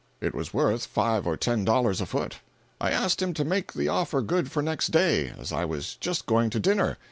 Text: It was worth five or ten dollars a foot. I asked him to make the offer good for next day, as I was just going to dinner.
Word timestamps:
It 0.19 0.33
was 0.33 0.51
worth 0.51 0.87
five 0.87 1.27
or 1.27 1.37
ten 1.37 1.63
dollars 1.63 2.01
a 2.01 2.07
foot. 2.07 2.39
I 2.79 2.89
asked 2.89 3.21
him 3.21 3.35
to 3.35 3.45
make 3.45 3.73
the 3.73 3.87
offer 3.87 4.23
good 4.23 4.49
for 4.51 4.63
next 4.63 4.87
day, 4.87 5.31
as 5.37 5.51
I 5.53 5.63
was 5.63 5.95
just 5.97 6.25
going 6.25 6.49
to 6.49 6.59
dinner. 6.59 6.97